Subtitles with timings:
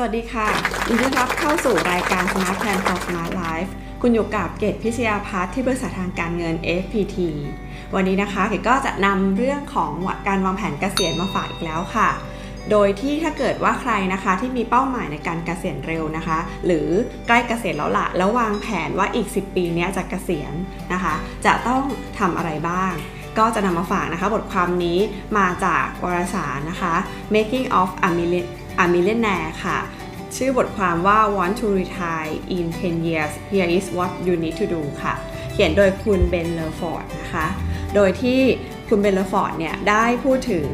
[0.00, 0.48] สวัสดีค่ะ
[0.88, 3.70] ยินดีต้อนรับเข้าสู่รายการ Smart Plan for Smart Life
[4.02, 7.16] คุณอยู่กับเกตพิชยาพัฒน์ที่บริษัททางการเงิน FPT
[7.94, 9.92] วันนี้นะคะเกตก็จะนำเรื่องของ
[10.28, 12.08] การวางแผนเกษียณมาฝากอีกแล้วค่ะ
[12.70, 16.88] โดยที่ถ้าเกิดว่าใครนะคะที่มีเป้าหมายในการเกษียณเร็วนะคะ หรือ
[17.26, 20.52] ใกล้เกษียณแล้วละแล้ววางแผนว่าอีก 10 ปีนี้จะเกษียณ
[20.92, 21.14] นะคะ
[21.46, 21.82] จะต้อง
[22.18, 22.92] ทำอะไรบ้าง
[23.38, 24.98] ก็จะนำมาฝากนะคะ บทความนี้
[25.38, 26.94] มาจากวารสารนะคะ
[27.34, 28.46] Making of a Million
[28.82, 29.78] a Millionaire ค่ะ
[30.36, 35.14] ชื่อบทความว่า Want to retire in 10 years Here is what you need to do ค่ะ
[35.52, 37.46] เขียนโดยคุณ Ben Le Fort นะคะ
[37.94, 38.40] โดยที่
[38.88, 40.66] คุณ Ben Le Fort เนี่ยได้พูดถึง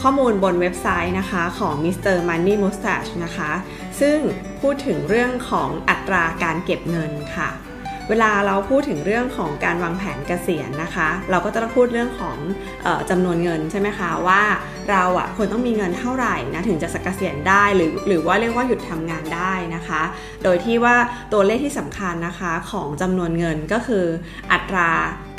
[0.00, 2.16] ข้อมูลบนเว็บไซต์นะคะของ Mr.
[2.28, 3.52] Money Mustache นะคะ
[4.00, 4.18] ซึ่ง
[4.60, 7.50] พูดถึงเรื่องของอัตราการเก็บเงินค่ะ
[8.08, 12.36] เวลาเราพูดถึงเรื่องของการวางแผนเกษียณนะคะ เราก็จะต้องพูดเรื่องของ
[12.86, 14.42] ออจำนวนเงินใช่ไหมคะว่า
[14.90, 20.02] เราอะควรต้องมีเงินเท่าไหร่นะถึงจะสกเกษียณได้หรือหรือว่าเรียกว่าหยุดทำงานได้นะคะ
[20.44, 20.96] โดยที่ว่า
[21.32, 24.04] ตัวเลขที่สำคัญนะคะของจำนวนเงินก็คือ
[24.52, 24.90] อัตรา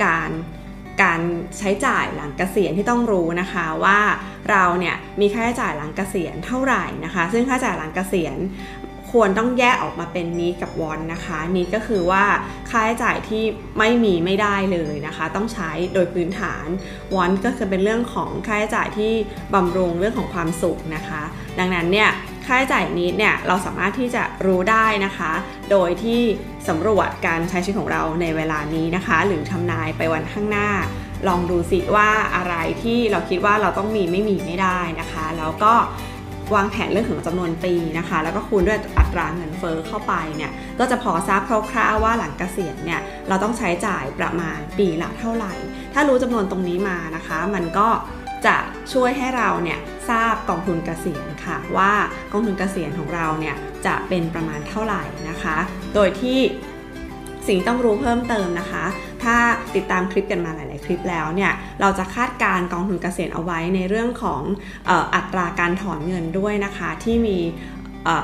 [0.04, 0.32] การ
[1.04, 1.22] การ
[1.58, 4.00] ใช้จ่ายหลังเกษียณที่ต้องรู้นะคะว่า
[4.52, 8.38] เราเนี่ยมีค่าใช้จ่ายหลังเกษียณเท่าไหร่นะคะ ซึ่งค่าใช้จ่ายหลังเกษียณ
[9.16, 12.24] ควรต้องแยกออกมาเป็นนี้กับวอนนะคะนี้ก็คือว่า
[12.70, 13.44] ค่าใช้จ่ายที่
[13.78, 16.68] ไม่มีไม่ได้เลยนะคะ ต้องใช้โดยพื้นฐาน
[17.14, 19.14] วอนก็คือเป็นเรื่องของค่าใช้จ่ายที่
[19.54, 21.22] บำรุงเรื่องของความสุขนะคะ
[21.60, 22.10] ดังนั้นเนี่ย
[22.46, 25.32] ค่าใช้จ่ายนี้เนี่ยเราสามารถที่จะรู้ได้นะคะ
[25.72, 26.22] โดยที่
[26.68, 30.70] สำรวจการใช้ชีวิตของเราในเวลานี้นะคะ หรือทำนายไปวันข้างหน้า
[31.28, 35.74] ลองดูสิว่าอะไรที่เราคิดว่าเราต้องมีไม่มีไม่ได้นะคะ แล้วก็
[36.54, 45.54] วางแผนเรื่องของจำนวนปีนะคะ แล้วก็คูณด้วยอัตราเงินเฟอ้อเข้าไปเนี่ยก็จะพอทราบคร่าวๆว่าหลังเกษียณเนี่ยเราต้องใช้จ่ายประมาณปีละเท่าไหร่
[45.94, 47.90] ถ้ารู้จำนวนตรงนี้มานะคะ มันก็
[48.46, 48.56] จะ
[48.94, 49.80] ช่วยให้เราเนี่ย
[50.10, 51.92] ทราบกองทุนเกษียณค่ะ ว่า
[52.32, 53.56] กองทุนเกษียณของเราเนี่ย
[53.86, 55.58] จะเป็นประมาณเท่าไหร่นะคะ
[55.96, 56.40] โดยที่
[57.48, 58.86] สิ่งต้องรู้เพิ่มเติมนะคะ
[59.24, 59.36] ถ้า
[59.76, 61.52] ติดตามคลิปกันมาหลาย ๆ คลิปแล้วเนี่ย
[61.82, 64.42] เราจะคาดการกองทุนเกษียณเอาไว้ในเรื่องของ
[65.16, 67.38] อัตราการถอนเงินด้วยนะคะ ที่มี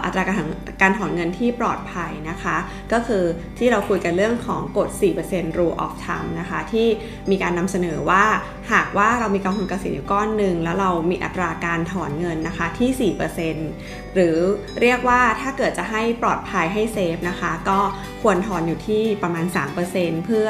[0.03, 0.37] อัตราการ
[0.81, 2.57] การถอนเงินที่ปลอดภัยนะคะ
[2.93, 3.23] ก็คือ
[3.57, 4.89] ที่เราคุยกันเรื่องของกฎ
[5.25, 6.87] 4% rule of thumb นะคะ ที่
[7.31, 8.25] มีการนำเสนอว่า
[8.71, 13.11] หากว่าเรามีกองทุนเกษียณอยู่ก้อนหนึ่งแล้วเรามีอัตราการถอนเงินนะคะที่
[13.67, 14.37] 4%หรือ
[14.81, 17.79] เรียกว่าถ้าเกิดจะให้ปลอดภัยให้เซฟนะคะ ก็
[18.21, 19.45] ควรถอนอยู่ที่ประมาณ
[19.85, 20.47] 3%เพื่อ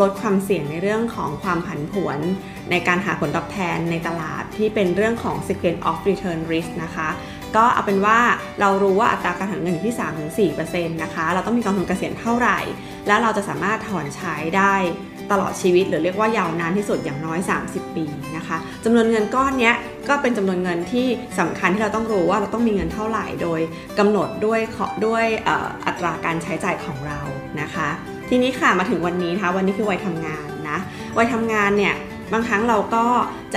[0.00, 2.18] ลดความเสี่ยงในเรื่องของความผันผวน
[2.70, 7.08] ในการหาผลตอบแทนในตลาดที่เป็นเรื่องของ sequence of return risk นะคะ
[7.56, 8.18] ก็เอาเป็นว่า
[8.60, 9.94] เรารู้ว่าอัตราการถอนเงินอยู่ที่
[10.52, 12.58] 3-4%นะคะ เราต้องมีกองทุนเกษียณเท่าไหร่
[13.06, 14.74] แล้วเราจะสามารถถอนใช้ได้
[15.32, 17.38] ตลอดชีวิต หรือเรียกว่ายาวนานที่สุดอย่างน้อย
[17.68, 18.04] 30 ปี
[18.36, 19.72] นะคะจำนวนเงินก้อนนี้
[20.08, 21.06] ก็เป็นจำนวนเงินที่
[21.38, 23.60] สำคัญที่เราต้องรู้ว่าเราต้องมีเงินเท่าไหร่โดย
[23.98, 24.60] กำหนดด้วย
[25.06, 25.24] ด้วย
[25.86, 27.20] อัตราการใช้จ่ายของเรา
[27.60, 27.88] นะคะ
[28.28, 30.78] ทีนี้ค่ะมาถึงวันนี้นะคะวันนี้คือวัยทำงานนะ
[31.18, 31.94] วัยทำงานเนี่ย
[32.32, 33.04] บางครั้งเราก็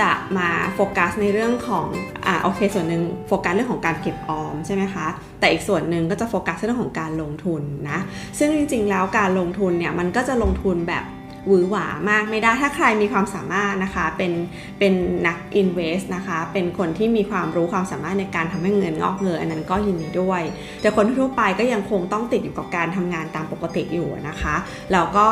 [0.00, 1.86] จะมาโฟกัสในเรื่องของ
[2.26, 5.06] อ่าโอเค ส่วนหนึ่งโฟกัสเรื่องของการเก็บออมใช่ไหมคะ
[5.40, 7.98] แต่อีกส่วนหนึ่งก็จะโฟกัสเรื่องของการลงทุนนะ
[8.38, 11.04] ซึ่งจริงๆแล้วการลงทุนเนี่ยมันก็จะลงทุนแบบ
[11.46, 14.32] หวือหวามากไม่ได้ถ้าใครมีความสามารถนะคะเป็น
[14.78, 14.92] เป็น
[15.26, 20.42] นัก invest นะคะเป็นคนที่มีความรู้ความสามารถในการทำให้เงินงอกเงยอันนั้นก็ยินดีด้วย
[20.80, 24.54] แต่คนทั่วไปก็ยังคงต้องติดอยู่กับการทำงานตามปกติอยู่นะคะ
[24.92, 25.26] แล้วก็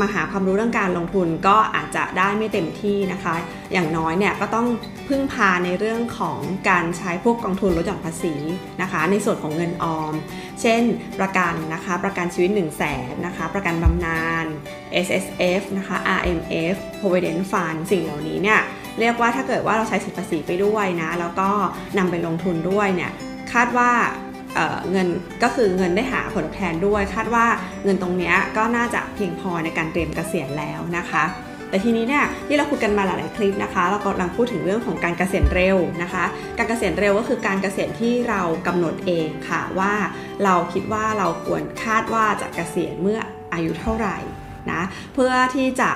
[0.00, 3.34] มาหาความรู้เรื่องการลงทุนก็อาจจะได้ไม่เต็มที่นะคะ
[3.72, 4.66] อย่างน้อยเนี่ยก็ต้อง
[5.08, 8.34] พึ่งพาในเรื่องของการใช้พวกกองทุนลดหย่อนภาษี
[8.82, 10.14] นะคะ ในส่วนของเงินออม
[10.60, 10.82] เช่น
[11.18, 14.46] ประกันนะคะ ประกันชีวิต 1 0 0 0 0แสนนะคะ ประกันบำนาญ
[15.06, 15.26] S S
[15.60, 16.40] F นะคะ R M
[16.74, 18.60] F Provident Fund สิ่งเหล่านี้เนี่ย
[19.00, 21.50] เรียกว่าถ้าเกิดว่าเราใช้สิทธิภาษีไปด้วยนะ แล้วก็
[21.98, 23.10] นำไปลงทุนด้วยเนี่ย
[23.52, 23.90] คาดว่า
[24.90, 25.06] เงิน
[25.42, 27.46] ก็คือเงินได้หาผลตอบแทนด้วย คาดว่า
[27.84, 31.24] เงินตรงนี้ก็น่าจะเพียงพอในการเตรียมเกษียณแล้วนะคะ
[31.68, 36.24] แต่ทีนี้เนี่ยที่เราคุยกันมาหลายๆคลิปนะคะ เรากำลังพูดถึงเรื่องของการเกษียณเร็วนะคะ
[36.58, 39.94] การเกษียณเร็วก็คือการเกษียณที่เรากำหนดเองค่ะว่า
[40.44, 43.18] เราคิดว่าเราควรคาดว่าจะเกษียณเมื่อ
[43.52, 44.16] อายุเท่าไหร่
[44.72, 44.82] นะ
[45.14, 45.90] เพื่อที่จะ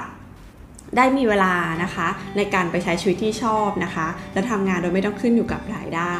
[0.96, 6.16] ได้มีเวลานะคะในการไปใช้ชีวิตที่ชอบนะคะ และทำงานโดยไม่ต้องขึ้นอยู่กับรายได้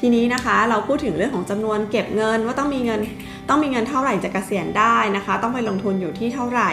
[0.00, 3.00] ทีนี้นะคะเราพูดถึงเรื่องของจำนวนเก็บเงินว่าต้องมีเงิน
[3.48, 6.70] ต้องมีเงินเท่าไหร่จะเกษียณได้นะคะ ต้องไปลงทุนอยู่ที่เท่าไหร่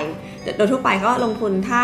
[0.57, 1.83] โดยทั่วไปก็ลงทุนถ้า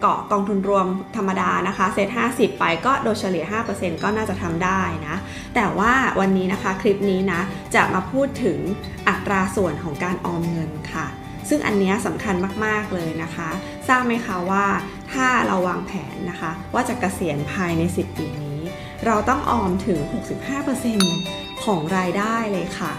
[0.00, 3.44] เกาะกองทุนรวมธรรมดานะคะเซต50 ไปก็โดยเฉลี่ย
[3.74, 5.16] 5%ก็น่าจะทำได้นะ
[5.54, 7.40] แต่ว่าวันนี้นะคะคลิปนี้นะ
[7.74, 8.58] จะมาพูดถึง
[9.08, 11.06] อัตราส่วนของการออมเงินค่ะ
[11.48, 12.34] ซึ่งอันนี้สำคัญ
[12.64, 13.50] มากๆเลยนะคะ
[13.88, 14.64] ทราบไหมคะว่า
[15.12, 18.49] ถ้าเราวางแผนนะคะ ว่าจะกะเกษียณภายใน 10 ปีนี้
[19.06, 19.98] เราต้องออมถึง
[20.82, 22.92] 65%ของรายได้เลยค่ะ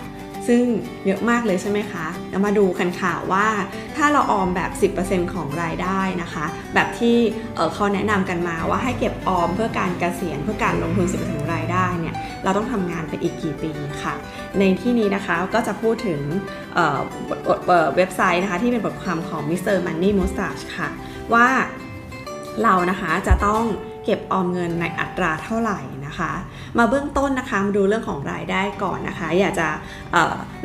[0.47, 0.63] ซึ่ง
[1.05, 3.47] เยอะมากเลยใช่ไหมคะเรามาดูกันค่ะว่า
[3.95, 7.17] ถ้าเราออมแบบ 10%ของรายได้นะคะ แบบที่
[7.55, 13.71] เเขาแนะนำกันมาว่าให้เก็บออมเพื่อการเกษียณเพื่อการลงทุน 10%ของรายได้เนี่ย เราต้องทำงานไปอีกกี่ปี
[14.03, 14.13] ค่ะ
[14.59, 16.21] ในที่นี้นะคะก็จะพูดถึง
[16.73, 19.75] เเว็บไซต์นะคะที่เป็นบทความของ Mr.
[19.85, 20.89] Money Mustache ค่ะ
[21.33, 21.47] ว่า
[22.63, 23.63] เรานะคะจะต้อง
[24.05, 25.79] เก็บออมเงินในอัตราเท่าไหร่
[26.11, 26.33] นะคะ
[26.77, 29.67] มาเบื้องต้นนะคะมาดูเรื่องของรายได้ก่อนนะคะ อยากจะ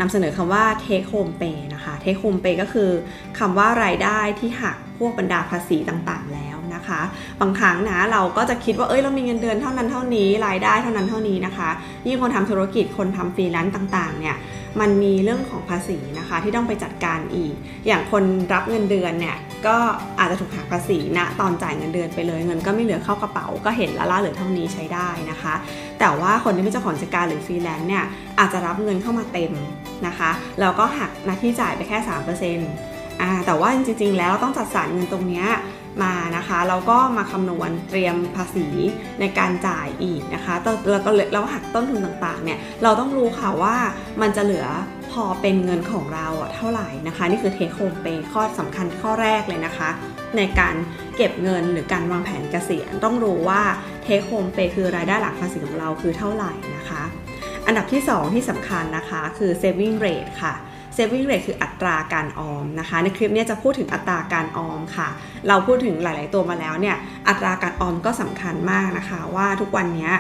[0.00, 2.90] นำเสนอคำว่า take home pay นะคะ take home pay ก็คือ
[3.38, 6.56] คำว่ารายได้ที่หักพวกบรรดาภาษีต่างๆแล้ว
[6.86, 7.06] นะคะ
[7.40, 11.68] บางครั้งนะเราก็จะคิดว่าเอ้ยเรามีเงินเดือนเท่านั้นเท่านี้รายได้เท่านั้นเท่านี้นะคะ
[12.06, 14.36] ยิ่งคนทำธุรกิจคนทำฟรีแลนซ์ต่างๆเนี่ย
[14.80, 17.54] มันมีเรื่องของภาษีนะคะที่ต้องไปจัดการอีก
[17.86, 19.36] อย่างคนรับเงินเดือนเนี่ย
[19.66, 19.76] ก็
[20.18, 25.54] อาจจะถูกหักภาษีณนะตอนจ่ายเงินเดือนไปเลย เงินก็ไม่เหลือเข้ากระเป๋าก็เห็นละว่าเหลือเท่านี้ใช้ได้นะคะ
[26.00, 28.04] แต่ว่าคนที่เป็นเจ้าของกิจการหรือฟรีแลนซ์เนี่ย
[28.38, 29.52] อาจจะรับเงินเข้ามาเต็ม
[30.06, 30.30] นะคะ
[30.60, 31.98] แล้วก็หักหน้าที่จ่ายไปแค่
[32.64, 35.44] 3%อ่าแต่ว่าจริงๆ แล้วต้องจัดสรรเงินตรงนี้
[36.02, 38.66] มานะคะแล้วก็มาคำนวณเตรียมภาษี
[39.20, 40.54] ในการจ่ายอีกนะคะ
[40.90, 43.76] แล้วก็แล้วหักต้นทุนต่างๆเนี่ยเราต้องรู้ค่ะว่า
[44.20, 44.66] มันจะเหลือ
[45.12, 49.90] พอเป็นเงินของเราเท่าไหร่นะคะ นี่คือเทคโฮมเปย์ข้อสำคัญข้อแรกเลยนะคะ
[50.37, 50.75] ในการ
[51.16, 53.62] เก็บเงินหรือการวางแผนเกษียณต้องรู้ว่า
[54.02, 57.02] เทคโฮมเปคือรายได้หลักภาษีของเราคือเท่าไหร่นะคะ
[57.66, 60.54] อันดับที่ 2 ที่สำคัญนะคะคือ saving rate ค่ะ
[60.96, 65.08] saving rate คืออัตราการออมนะคะ ในคลิปนี้จะพูดถึงอัตราการออมค่ะ
[65.48, 66.96] เราพูดถึงหลาย ๆ ตัวมาแล้วเนี่ย
[67.28, 70.10] อัตราการออมก็สำคัญมากนะคะ ว่าทุกวันนี้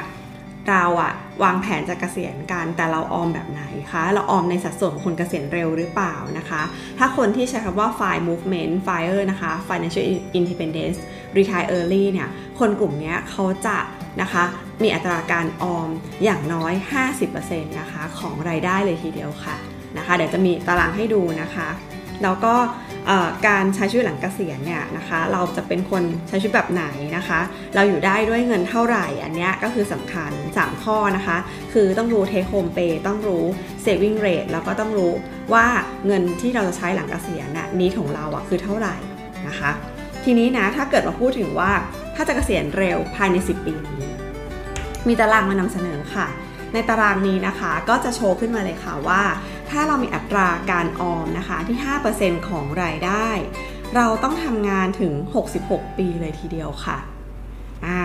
[0.70, 1.12] เราอะ
[1.44, 3.62] วางแผนจะเกษียณกันแต่เราออมแบบไหน
[3.92, 6.62] คะ เราออมในสัดส่วนของคนเกษียณเร็วหรือเปล่านะคะ
[6.98, 10.06] ถ้าคนที่ใช้คำว่า fire movement fire นะคะ financial
[10.38, 10.98] independence
[11.36, 12.28] retire early เนี่ย
[12.58, 13.78] คนกลุ่มนี้เขาจะ
[14.22, 14.44] นะคะ
[14.82, 15.88] มีอัตราการออม
[16.24, 16.72] อย่างน้อย
[17.26, 19.56] 50%นะคะของรายได้เลยทีเดียวค่ะ
[19.98, 21.68] นะคะ เดี๋ยวจะมีตารางให้ดูนะคะ
[22.22, 22.54] แล้วก็
[23.46, 26.84] การใช้ชีวิตหลังเกษียณเนี่ยนะคะ เราจะเป็นคนใช้ชีวิตแบบไหน
[27.16, 27.40] นะคะ
[27.74, 31.36] เราอยู่ได้ด้วยเงินเท่าไหร่ อันนี้ก็คือสำคัญ 3 ข้อนะคะ
[31.72, 33.44] คือต้องรู้ take home pay ต้องรู้
[33.84, 35.12] saving rate แล้วก็ต้องรู้
[35.52, 35.66] ว่า
[36.06, 38.94] เงินที่เราจะใช้หลังเกษียณน่ะนี้ของเราอะคือเท่าไหร่
[39.48, 39.70] นะคะ
[40.24, 41.70] ทีนี้นะถ้าเกิดมาพูดถึงว่า
[42.16, 44.08] ถ้าจะเกษียณเร็วภายใน 10 ปีนี้
[45.08, 46.26] มีตารางมานำเสนอค่ะ
[46.74, 49.22] ในตารางนี้นะคะก็จะโชว์ขึ้นมาเลยค่ะว่า
[49.70, 51.78] ถ้าเรามีอัตราการออมนะคะที่
[52.12, 53.28] 5%ของรายได้
[53.96, 55.12] เราต้องทำงานถึง
[55.54, 56.98] 66 ปีเลยทีเดียวค่ะ
[57.86, 58.00] อ่า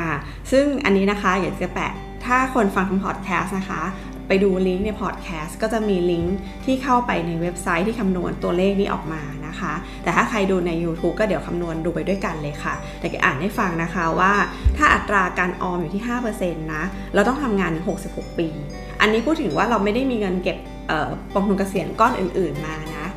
[0.51, 1.93] ซึ่งอันนี้นะคะอยากจะแปะ
[2.25, 3.83] ถ้าคนฟังทางพอดแคสต์นะคะ
[4.27, 9.73] ไปดูลิงก์ในพอดแคสต์ก็จะมีลิงก์ที่เข้าไปในเว็บไซต์ที่คำนวณตัวเลขนี้ออกมานะคะ
[10.03, 14.33] แต่ถ้าใครดูใน YouTube ก็เดี๋ยวคำนวณดูไปด้วยกันเลยค่ะ แต่ก็อ่านให้ฟังนะคะว่า
[14.77, 16.03] ถ้าอัตราการออมอยู่ที่
[16.37, 18.47] 5%นะ เราต้องทำงานถึง66 ปี
[19.01, 20.57] อันนี้พูดถึงว่าเราไม่ได้มีเงินเก็บ
[21.33, 23.07] กองทุนเกษียณก้อนอื่น ๆมานะ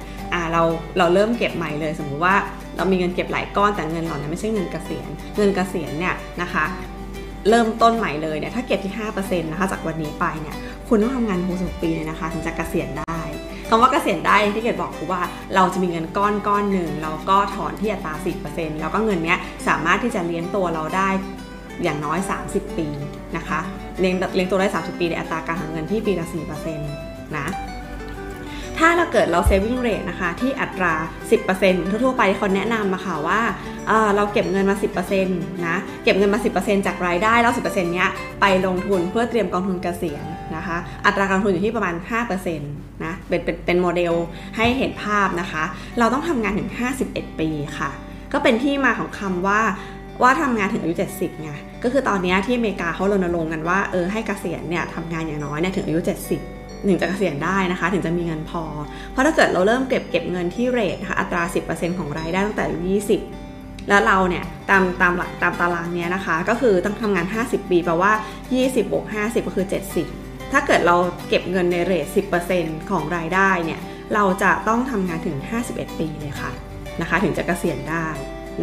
[0.53, 0.63] เรา
[0.99, 2.35] เราเริ่มเก็บใหม่เลย สมมุติว่า
[2.77, 6.65] เรามีเงินเก็บหลายก้อนแต่เงินเหล่านั้นไม่ใช่เงินเกษียณเงินเกษียณเนี่ยนะคะ
[7.49, 10.57] เริ่มต้นใหม่เลยเนี่ยถ้าเก็บที่5%นะคะจากวันนี้ไปเนี่ย
[10.89, 13.21] คุณต้องทำงาน60ปีเลยนะคะถึงจะเกษียณได้
[13.69, 15.21] คำว่าเกษียณได้ที่เกดบอกคือว่า
[15.55, 18.15] เราจะมีเงินก้อนก้อนหนึ่งเราก็ถอนที่อัตรา
[18.47, 21.09] 10%แล้วก็เงินเนี้ยสามารถที่จะเลี้ยงตัวเราได้
[21.83, 22.19] อย่างน้อย
[22.49, 22.87] 30 ปี
[23.37, 23.61] นะคะ
[24.01, 26.27] เลี้ยงเลี้ยงตัวได้ 30 ปีในอัตราการหาเงินที่ปีละ
[26.61, 26.77] 4%
[27.37, 27.47] นะ
[28.87, 30.95] ถ้าเราเกิดเรา saving rate นะคะ ที่อัตรา
[31.43, 33.41] 10%ทั่วๆไปเขาแนะนำมาค่ะว่า
[34.17, 34.77] เราเก็บเงินมา
[35.21, 38.11] 10%นะเก็บเงินมา 10%จากรายได้แล้ว10%เนี้ย
[38.41, 40.25] ไปลงทุนเพื่อเตรียมกองทุนเกษียณ
[40.57, 40.77] นะคะ
[41.07, 41.95] อัตราการลงทุนอยู่ที่ประมาณ
[42.29, 44.13] 5%นะเป็นเป็นเป็นโมเดล
[44.57, 45.65] ให้เห็นภาพนะคะ
[45.99, 46.69] เราต้องทำงานถึง
[47.05, 47.49] 51 ปี
[47.79, 47.91] ค่ะ
[48.33, 49.61] ก็เป็นที่มาของคำว่า
[50.23, 51.51] ว่าทำงานถึงอายุ 70ไง
[51.85, 56.54] ก็คือตอนนี้ที่อเมริกาเขารณรงค์กันว่าเออให้เกษียณเนี่ยทำงานอย่างน้อยเนี่ยถึงอายุ 70
[56.89, 58.65] ถึงจะเกษียณได้นะคะ ถึงจะมีเงินพอ
[59.13, 62.81] เพราะถ้าเกิดเราเริ่มเก็บเก็บเงินที่เรทนะคะอัตรา 10%ของรายได้ตั้งแต่อายุ
[63.37, 68.13] 20 แล้วเราเนี่ยตามตามหลักตามตารางเนี้ยนะคะ ก็คือต้องทำงาน 50 ปีแปลว่า
[68.51, 69.67] 20บวก50 ก็คือ
[70.09, 70.97] 70 ถ้าเกิดเรา
[71.29, 72.07] เก็บเงินในเรท
[72.49, 73.81] 10%ของรายได้เนี่ย
[74.15, 75.37] เราจะต้องทำงานถึง
[75.69, 76.53] 51 ปีเลยค่ะ
[77.01, 78.07] นะคะ ถึงจะเกษียณได้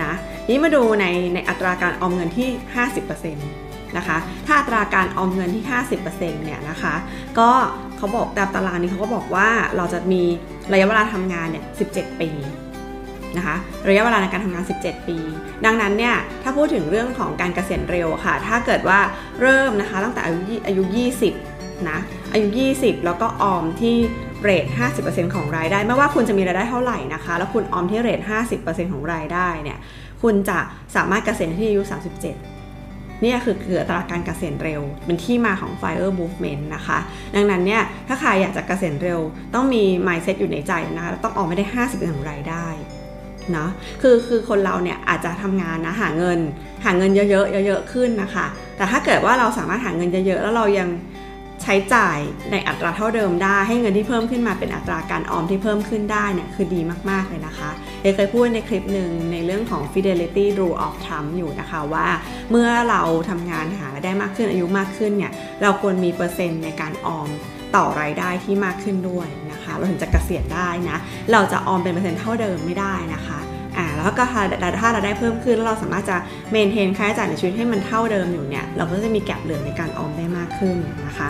[0.04, 0.14] นะ
[0.50, 2.50] นี้มาดูในในอัตราการออมเงินที่
[3.12, 5.64] 50% นะคะ ถ้าอัตราการออมเงินที่
[6.00, 6.94] 50%เนี่ยนะคะ
[7.40, 7.50] ก็
[7.98, 10.24] เขาบอกตามตารางนี้เขาก็บอกว่าเราจะมี
[10.72, 12.30] ระยะเวลาทำงานเนี่ย 17 ปี
[13.38, 13.56] นะคะ
[13.90, 15.18] ระยะเวลาในการทำงาน 17 ปี
[15.66, 19.00] ดังนั้นเนี่ยถ้าพูดถึงเรื่องของการเกษียณเร็วค่ะ ถ้าเกิดว่า
[19.42, 20.84] เริ่มนะคะตั้งแต่อายุอายุ
[21.36, 22.00] 20 นะ
[22.34, 23.96] อายุ 20 แล้วก็ออมที่
[24.44, 24.66] เรท
[25.00, 28.20] 50%ของรายได้ ไม่ว่าคุณจะมีรายได้เท่าไหร่นะคะ แล้วคุณออมที่เรท
[28.58, 29.78] 50%ของรายได้เนี่ย
[30.22, 30.60] คุณจะ
[30.96, 31.82] สามารถเกษียณที่อายุ
[32.24, 32.61] 37
[33.24, 37.00] นี่คือคืออัตราการเกษียณเร็ว เป็นที่มาของ Fire Movement นะคะ
[37.36, 39.20] ดังนั้นเนี่ยถ้าใครอยากจะเกษียณเร็ว
[39.54, 42.68] ต้องมี mindset อยู่ในใจนะคะต้องออกไม่ได้ 50%ของรายได้
[43.58, 43.68] นะ
[44.02, 46.40] คือคือคนเราเนี่ยอาจจะทำงานนะหาเงิน
[46.86, 48.46] หาเงินเยอะๆเยอะๆขึ้นนะคะ
[48.78, 50.90] แต่ถ้าเกิดว่าเราสามารถหาเงินเยอะๆแล้วเรายัง
[51.64, 52.20] ใช้จ่าย
[52.52, 57.70] ในอัตราเท่าเดิมได้ ให้เงินที่เพิ่มขึ้นมาเป็นอัตราการออมที่เพิ่มขึ้นได้เนี่ยคือดีมากๆเลยนะคะ
[58.02, 62.08] เอเคยพูดในคลิปหนึ่งในเรื่องของ fidelity rule of thumb อยู่นะคะว่า
[62.52, 67.30] เมื่อเราทำงานหาได้มากขึ้นอายุมากขึ้นเนี่ยเราควรมีเปอร์เซ็นต์ในการออม
[67.76, 70.98] ต่อรายได้ที่มากขึ้นด้วยนะคะ เราถึงจะเกษียณได้นะ
[71.32, 73.40] เราจะออมเป็นเปอร์เซ็นต์เท่าเดิมไม่ได้นะคะ
[73.78, 76.18] อ่าแล้วก็ถ้าเราได้เพิ่มขึ้นแล้วเราสามารถจะ
[76.52, 80.78] เมนเทนค่าใช้จ่ายในชีวิตให้มันเท่าเดิมอยู่เนี่ย เราก็จะมีแก็บเหลือในการออมได้มากขึ้น
[81.08, 81.30] นะคะ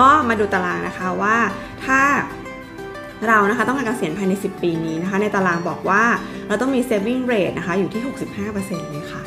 [0.00, 1.36] ก็มาดูตารางนะคะว่า
[1.84, 2.00] ถ้า
[3.28, 6.02] เรานะคะต้องการเกษียณภายใน 10 ปีนี้นะคะ ในตารางบอกว่า
[6.48, 8.02] เราต้องมี saving rate นะคะอยู่ที่
[8.46, 9.22] 65%เลยค่ะ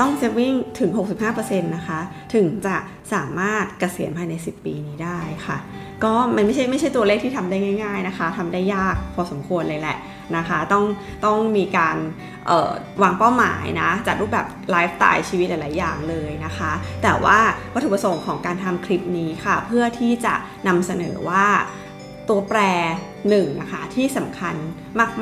[0.00, 0.90] ต้อง saving ถึง
[1.28, 2.00] 65%นะคะ
[2.34, 2.76] ถึงจะ
[3.12, 5.58] สามารถเกษียณภายใน 10 ปีนี้ได้ค่ะ
[6.04, 9.98] ก็มันไม่ใช่ไม่ใช่ตัวเลขที่ทำได้ง่าย ๆนะคะทำได้ยากพอสมควรเลยแหละ
[10.36, 10.84] นะคะ ต้อง
[11.24, 11.96] ต้องมีการ
[13.02, 16.72] วางเป้าหมายนะ จัดรูปแบบไลฟ์สไตล์ชีวิตหลาย ๆ อย่างเลยนะคะ
[17.02, 17.38] แต่ว่า
[17.74, 20.34] วัตถุประสงค์ของการทำคลิปนี้ค่ะ เพื่อที่จะ
[20.68, 21.46] นำเสนอว่า
[22.28, 22.60] ตัวแปร
[23.28, 24.54] หนึ่งนะคะที่สำคัญ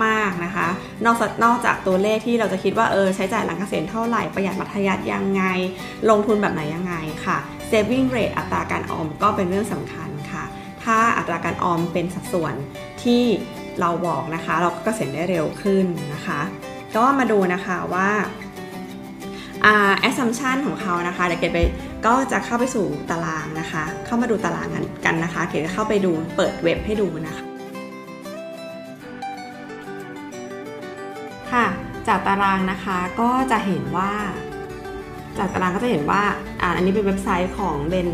[0.05, 0.67] มากๆนะคะ
[1.05, 5.43] นอกนอกจากตัวเลขที่เราจะคิดว่าเออใช้จ่ายหลังเกษียณเท่าไหร่ ประหยัดมัธยัสถ์ยังไง
[6.11, 6.95] ลงทุนแบบไหนยังไง
[7.25, 7.39] ค่ะ
[7.71, 10.45] saving rate อัตราการออมก็เป็นเรื่องสำคัญค่ะ
[10.85, 12.55] ถ้าอัตราการออมเป็นสัดส่วน
[13.03, 13.23] ที่
[13.81, 16.41] เราบอกนะคะ เราก็เกษียณได้เร็วขึ้นนะคะ
[16.97, 18.11] ก็มาดูนะคะว่า
[20.09, 21.61] assumption ของเขานะคะเดี๋ยวเกดไป
[22.07, 24.69] ก็จะเข้าไปสู่ตารางนะคะ เข้ามาดูตาราง
[25.05, 27.45] กันนะคะเกดจะเข้าไปดูเปิดเว็บให้ดูนะคะ
[31.53, 31.67] ค่ะ
[32.09, 34.13] จากตารางนะคะก็จะเห็นว่า
[35.39, 36.23] จากตารางก็จะเห็นว่า
[36.61, 38.09] อ่าอันนี้เป็นเว็บไซต์ของเบน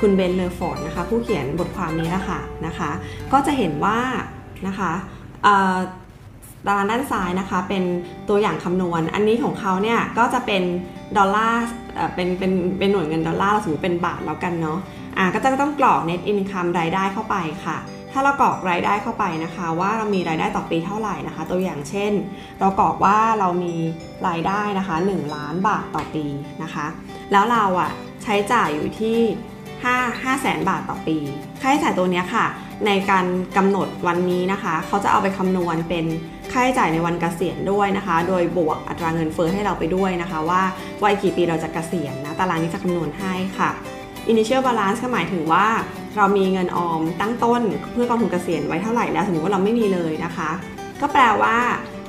[0.00, 2.90] คุณเบนเลอร์ฟอร์ดนะคะ ผู้เขียนบทความนี้ละค่ะนะคะ
[3.32, 3.98] ก็จะเห็นว่า
[4.66, 4.92] นะคะ
[6.66, 7.84] ตารางด้านซ้ายนะคะเป็น
[8.28, 10.62] ตัวอย่างคำนวณ อันนี้ของเขาเนี่ยก็จะเป็น
[11.16, 11.62] ดอลลาร์
[12.14, 14.78] เป็นเป็นเป็นหน่วยเงินดอลลาร์สมมติเป็นบาทแล้วกันเนาะ
[15.18, 17.78] อ่าก็จะต้องกรอก net income รายได้เข้าไปค่ะ
[18.12, 22.12] ถ้าเรากรอกรายได้เข้าไปนะคะ ว่าเรามีรายได้ต่อปีเท่าไหร่นะคะ ตัวอย่างเช่น
[22.60, 23.74] เรากรอกว่าเรามี
[24.28, 26.26] รายได้นะคะ 1 ล้านบาทต่อปี
[26.62, 26.86] นะคะ
[27.32, 27.90] แล้วเราอะ
[28.22, 29.18] ใช้จ่ายอยู่ที่
[29.84, 31.18] 5 5แสนบาทต่อปี
[31.60, 32.46] ค่าใช้จ่ายตัวนี้ค่ะ
[32.86, 33.26] ในการ
[33.56, 36.06] กำหนดวันนี้นะคะ เขาจะเอาไปคำนวณเป็น
[36.52, 40.62] ค่าใช้จ่ายในวันเกษียณด้วยนะคะ โดยบวกอัตราเงินเฟ้อให้เราไปด้วยนะคะ ว่า
[41.04, 43.70] วัยกี่ปีเราจะเกษียณนะตารางนี้จะคำนวณให้ค่ะ
[44.32, 45.66] initial balance ก็หมายถึงว่า
[46.16, 47.62] เรามีเงินออมตั้งต้น
[47.92, 50.50] เพื่อกองทุนเกษียณไว้เท่าไหร่แล้วสมมติว่าเราไม่มีเลยนะคะ
[51.00, 51.56] ก็แปลว่า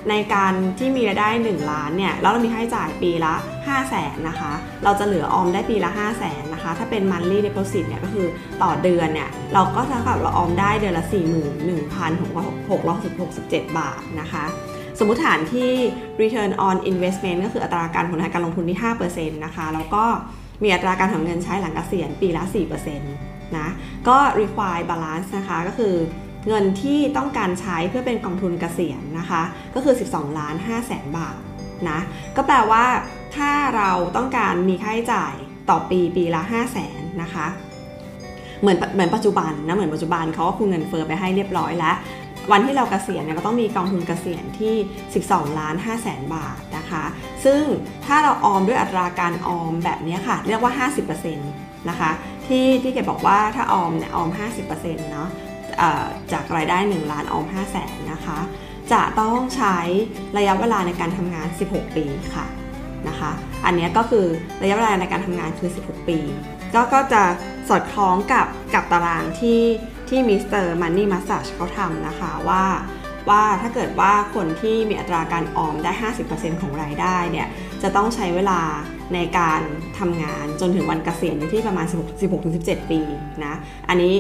[0.10, 3.34] ในการที่มีรายได้ 1 ล้านเนี่ยแล้วเรามีค่าใช้จ่ายปีละ
[3.66, 4.52] 5 0 0แสนนะคะ
[4.84, 8.28] เราจะเหลือออมได้ปีละ 5 0 0แสนนะคะ ถ้าเป็น monthly deposit เนี่ยก็คือ
[8.64, 11.06] ต่อเดือนเนี่ยเราก็เท่ากับเราออมได้เดือนละ
[13.62, 14.46] 41,667 บาทนะคะ
[15.00, 15.72] สมมติฐานที่
[16.22, 20.04] return on investment ก็คืออัตราการผลทางการลงทุนที่ 5%นะคะ แล้วก็
[20.64, 22.44] มีอัตราการถอนเงินใช้หลังเกษียณปีละ
[23.00, 23.68] 4%นะ
[24.08, 25.94] ก็ require balance นะคะ ก็คือ
[26.48, 29.42] เงินที่ต้องการใช้เพื่อเป็นกองทุนเกษียณนะคะ
[29.76, 31.38] ก็คือ 12 ล้าน5แสนบาท
[31.90, 32.00] นะ
[32.36, 32.86] ก็แปลว่า
[33.36, 35.34] ถ้าเราต้องการมีค่าใช้จ่าย
[35.70, 37.48] ต่อปีปีละ 5 0 0แสนนะคะ
[38.62, 41.96] เหมือนเหมือนปัจจุบันนะเหมือนปัจจุบันเขาก็คูณเงินเฟอ้อไปให้เรียบร้อยแล้ว
[42.52, 44.76] วันที่เรากเกษียณเนี่ยเราต้องมีกองทุนเกษียณที่
[45.16, 47.04] 12 ล้าน5แสนบาทนะคะ
[47.46, 47.62] ซึ่ง
[48.06, 52.12] ถ้าเราออมด้วยอัตราการออมแบบนี้ค่ะ เรียกว่า 50%นะคะ
[52.48, 54.30] ที่ที่เกดบอกว่าถ้าออมเนี่ยออม
[54.66, 55.30] 50%เนาะ
[56.32, 58.40] จากรายได้ 1 ล้านออม5 0 0แสนนะคะ
[58.92, 59.78] จะต้องใช้
[60.38, 62.06] ระยะเวลาในการทำงาน 16 ปี
[62.36, 62.46] ค่ะ
[63.08, 63.32] นะคะ
[63.66, 64.26] อันนี้ก็คือ
[64.62, 66.20] ระยะเวลาในการทำงานคือ 16 ปี
[66.74, 67.24] ก็ก็จะ
[67.70, 69.62] สอดคล้องกับกับตารางที่
[70.10, 70.66] ที่ Mr.
[70.66, 72.66] Money Mustache เขาทำนะคะว่า
[73.30, 75.92] ว่าถ้าเกิดว่าคนที่มีอัตราการออมได้
[76.28, 77.48] 50%ของรายได้เนี่ย
[77.84, 78.62] จะต้องใช้เวลา
[79.14, 79.62] ในการ
[80.00, 81.86] ทำงานจนถึงวันเกษียณอยู่ที่ประมาณ
[82.40, 83.02] 16-17 ปี
[83.46, 83.54] นะ
[83.90, 84.14] อันนี้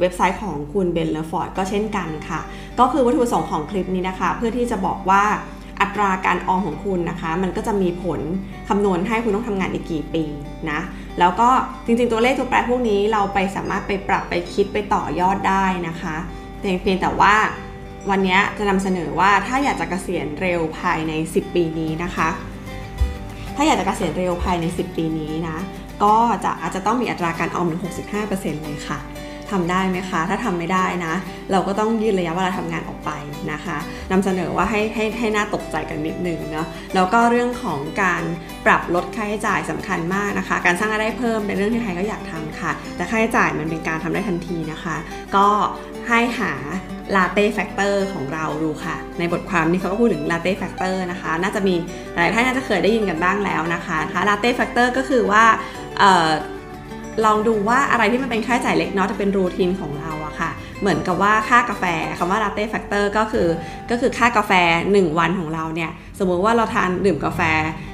[0.00, 2.40] เว็บไซต์ของคุณเบนเลฟอร์ดก็เช่นกันค่ะ
[2.78, 5.24] ก็คือวัตถุประสงค์ของคลิปนี้นะคะ เพื่อที่จะบอกว่า
[5.80, 8.20] อัตราการออมของคุณนะคะ มันก็จะมีผล
[8.68, 10.24] คำนวณให้คุณต้องทำงานอีกกี่ปี
[10.70, 10.80] นะ
[11.18, 11.48] แล้วก็
[11.84, 16.16] จริงๆตัวเลขตัวแปรพวกนี้เราไปสามารถไปปรับไปคิดไปต่อยอดได้นะคะ
[16.60, 17.34] เพียงแต่ว่า
[18.10, 22.28] วันนี้จะนำเสนอว่าถ้าอยากจะเกษียณเร็วภายใน 10 ปีนี้นะคะ
[23.56, 25.56] ถ้าอยากจะเกษียณเร็วภายใน 10 ปีนี้นะ
[26.02, 26.14] ก็
[26.44, 28.98] จะอาจจะต้องมีอัตราการออมถึง 65%เลยค่ะ
[29.50, 31.14] ทำได้ไหมคะ ถ้าทำไม่ได้นะ
[31.52, 33.10] เราก็ต้องยืดระยะเวลาทำงานออกไป
[33.52, 33.76] นะคะ
[34.12, 38.22] นำเสนอว่าให้ให้ให้น่าตกใจกันนิดนึงเนาะแล้วก็เรื่องของการ
[38.66, 44.96] ปรับลดค่าใช้จ่ายสำคัญมากนะคะ การสร้างรายได้เพิ่มเป็นเรื่องที่ใครก็อยากทำค่ะ แต่ค่าใช้จ่ายมันเป็นการทำได้ทันทีนะคะ
[45.36, 45.48] ก็
[46.08, 46.52] ให้หา
[47.16, 51.74] latte factor ของเราดูค่ะ ในบทความนี้เขาก็พูดถึง latte factor นะคะ น่าจะมี
[52.12, 53.98] หลายท่านน่าจะเคยได้ยินกันบ้างแล้วนะคะ
[54.28, 55.44] latte factor ก็คือว่า
[57.24, 61.84] ลองดูว่าอะไรที่มันเป็นค่าใช้จ่ายเล็กน้อยจะเป็น routine ของเราอะค่ะ เหมือนกับว่าค่ากาแฟ
[62.18, 63.48] คำว่า latte factor ก็คือ
[63.90, 64.52] ก็คือค่ากาแฟ
[64.90, 67.40] 1 วันของเราเนี่ยสมมุติว่าเราทานดื่มกาแฟ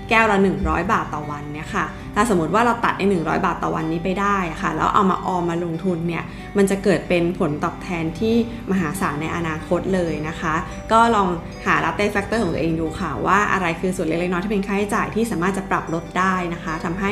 [0.08, 6.24] แก้วละ 100 บาทต่อวันเนี่ยค่ะถ้าสมมติว่าเราตัดไอ้100 บาทต่อวันนี้ไปได้ค่ะ แล้วเอามาออมมาลงทุนเนี่ย
[6.56, 8.34] มันจะเกิดเป็นผลตอบแทนที่
[8.70, 10.54] มหาศาลในอนาคตเลยนะคะ
[10.92, 11.28] ก็ลอง
[11.66, 17.10] หา latte factor ของตัวเองดูค่ะ ว่าอะไรคือส่วนเล็กๆน้อยที่เป็นค่าใช้จ่ายที่สามารถจะปรับลดได้นะคะทำให้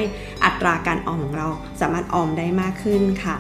[0.61, 1.49] อัตราการออมของเรา
[1.81, 3.37] สามารถออมได้มากขึ้นค่ะ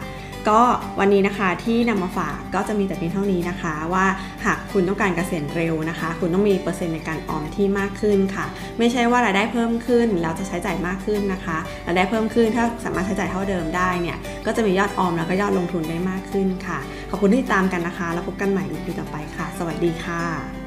[0.49, 0.61] ก็
[1.00, 4.07] วันนี้นะคะที่นำมาฝากก็จะมีแต่เพียงเท่านี้นะคะ ว่า
[4.45, 8.47] หากคุณต้องการเกษียณเร็วนะคะ คุณต้องมีเปอร์เซ็นต์ในการออมที่มากขึ้นค่ะ
[8.79, 16.79] ไม่ใช่ว่ารายได้เพิ่มขึ้นแล้วจะใช้จ่ายมากขึ้นนะคะรายได้เพิ่มขึ้นถ้าสามารถใช้จ่ายเท่าเดิมได้เนี่ยก็จะมียอดออมแล้วก็ยอดลงทุนได้มากขึ้นค่ะ
[17.11, 20.60] ขอบคุณที่ติดตามกันนะคะ แล้วพบกันใหม่ในปีต่อไปค่ะ สวัสดีค่ะ